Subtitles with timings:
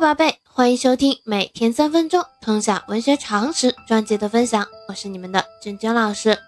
[0.00, 6.38] 宝贝，欢迎收听每天三分钟通晓文学常识专辑的分享，我是你们的君君老师。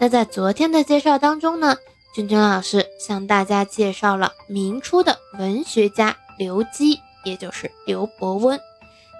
[0.00, 1.76] 那在昨天的介绍当中呢，
[2.14, 8.58] 君君老师向大家介绍了明初的文学家刘基，也就是刘伯温。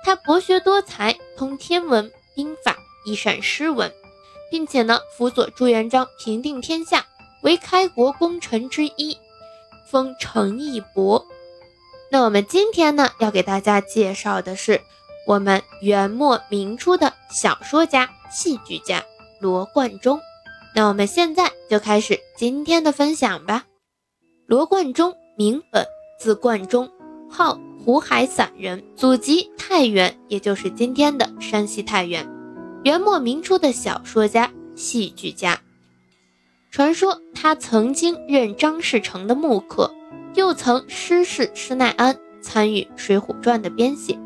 [0.03, 3.93] 他博学多才，通天文、兵法，一善诗文，
[4.51, 7.05] 并且呢辅佐朱元璋平定天下，
[7.43, 9.19] 为开国功臣之一，
[9.91, 11.23] 封成义伯。
[12.11, 14.81] 那我们今天呢，要给大家介绍的是
[15.27, 19.05] 我们元末明初的小说家、戏剧家
[19.41, 20.21] 罗贯中。
[20.77, 23.65] 那我们现在就开始今天的分享吧。
[24.47, 25.87] 罗贯中，名本，
[26.21, 26.91] 字贯中，
[27.31, 32.29] 号湖海散人，祖籍太原，也就是今天的山西太原。
[32.85, 35.61] 元末明初的小说家、戏剧家。
[36.71, 39.93] 传说他曾经任张士诚的幕客。
[40.35, 44.19] 又曾师事施耐庵，参与《水浒传》的编写。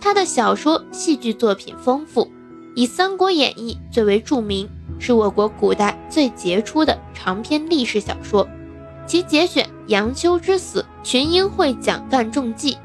[0.00, 2.30] 他的小说、戏剧作品丰富，
[2.76, 4.68] 以《三国演义》最为著名，
[5.00, 8.48] 是我国古代最杰出的长篇历史小说。
[9.04, 12.74] 其节选《杨修之死》《群英会蒋干中记》《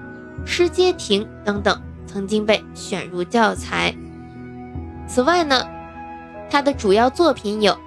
[0.44, 3.94] 失街亭》等等，曾经被选入教材。
[5.08, 5.68] 此外呢，
[6.50, 7.78] 他的主要作品有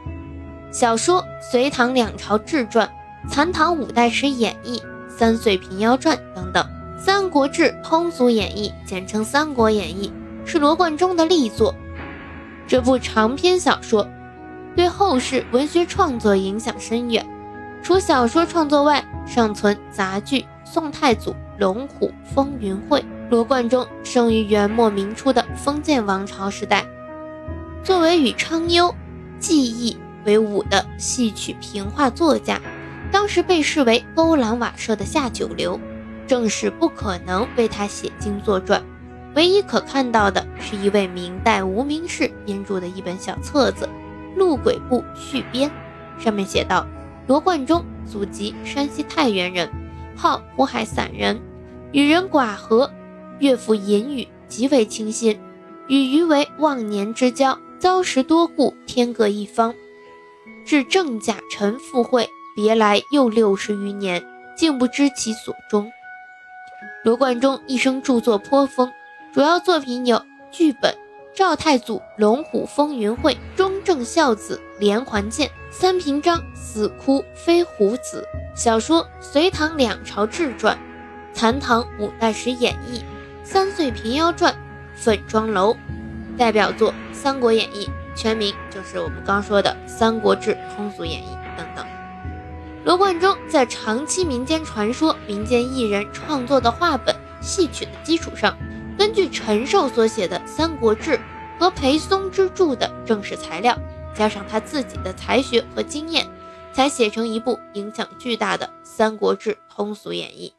[0.70, 2.86] 小说《隋唐两朝志传》。
[3.28, 6.64] 《残唐五代史演义》《三岁平妖传》等等，
[6.98, 10.12] 《三国志通俗演义》简称《三国演义》，
[10.50, 11.74] 是罗贯中的力作。
[12.66, 14.08] 这部长篇小说
[14.74, 17.24] 对后世文学创作影响深远。
[17.82, 23.00] 除小说创作外，尚存杂剧《宋太祖》《龙虎风云会》。
[23.28, 26.86] 罗贯中生于元末明初的封建王朝时代，
[27.82, 28.94] 作为与昌幽、
[29.40, 32.60] 纪忆为伍的戏曲评话作家。
[33.12, 35.80] 当时被视为勾栏瓦舍的下九流，
[36.26, 38.82] 正是不可能为他写经作传。
[39.34, 43.86] 唯一可看到的是一位明代无名氏编著的一本小册子
[44.38, 45.70] 《陆轨部续编》，
[46.22, 46.86] 上面写道：
[47.26, 49.70] 罗贯中祖籍山西太原人，
[50.16, 51.38] 号湖海散人，
[51.92, 52.90] 与人寡合，
[53.38, 55.38] 岳父尹宇极为倾心，
[55.88, 59.74] 与余为忘年之交，遭时多故，天各一方，
[60.64, 62.28] 至郑甲辰赴会。
[62.56, 64.24] 别来又六十余年，
[64.56, 65.92] 竟不知其所终。
[67.04, 68.90] 罗贯中一生著作颇丰，
[69.30, 70.90] 主要作品有剧本
[71.34, 78.26] 《赵太祖龙虎风云会》《中正孝子连环剑》《三平章死哭飞虎子》
[78.58, 80.74] 小说《隋唐两朝志传》
[81.38, 82.98] 《残唐五代史演义》
[83.44, 84.50] 《三岁平妖传》
[84.94, 85.74] 《粉妆楼》
[86.38, 87.86] 代表作《三国演义》，
[88.18, 91.28] 全名就是我们刚说的《三国志通俗演义》
[91.58, 91.86] 等等。
[92.86, 98.56] 罗贯中在长期民间传说、民间艺人创作的话本、戏曲的基础上，
[98.96, 101.18] 根据陈寿所写的《三国志》
[101.58, 103.76] 和裴松之著的正史材料，
[104.14, 106.30] 加上他自己的才学和经验，
[106.72, 110.50] 才写成一部影响巨大的《三国志通俗演义》。《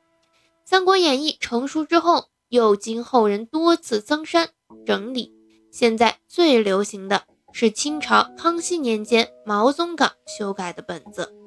[0.65, 4.49] 三国演义》成书之后，又经后人多次增删
[4.85, 5.31] 整理，
[5.71, 7.23] 现在最流行的
[7.53, 11.33] 是清朝康熙年间毛宗岗修改的本子。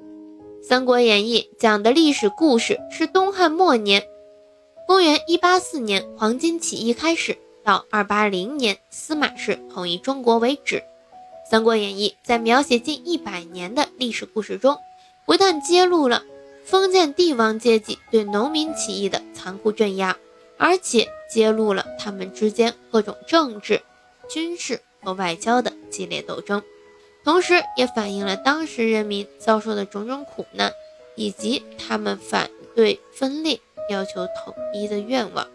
[0.63, 4.03] 三国演义》讲的历史故事是东汉末年，
[4.85, 10.77] 公元一八四年黄巾起义开始，到二八零年司马氏统一中国为止。
[11.49, 14.77] 《三国演义》在描写近一百年的历史故事中，
[15.25, 16.23] 不但揭露了
[16.63, 20.15] 封建帝王阶级对农民起义的残酷镇压，
[20.57, 23.81] 而且揭露了他们之间各种政治、
[24.29, 26.61] 军事和外交的激烈斗争。
[27.23, 30.71] 同时，也反映了当时人民遭受的种种苦难，
[31.15, 33.59] 以及他们反对分裂、
[33.89, 35.47] 要求统一的愿望。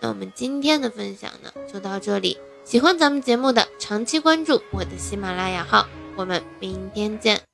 [0.00, 2.38] 那我们今天的分享呢，就到这里。
[2.64, 5.86] 喜欢咱们节目的，长期关注我的喜马拉雅号。
[6.16, 7.51] 我们明天见。